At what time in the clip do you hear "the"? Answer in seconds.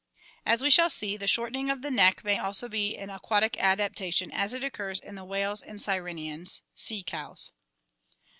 1.15-1.27, 1.83-1.91, 5.13-5.23